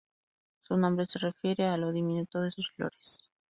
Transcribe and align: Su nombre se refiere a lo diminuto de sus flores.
Su 0.63 0.77
nombre 0.77 1.05
se 1.05 1.19
refiere 1.19 1.67
a 1.67 1.77
lo 1.77 1.91
diminuto 1.91 2.41
de 2.41 2.49
sus 2.49 2.71
flores. 2.71 3.19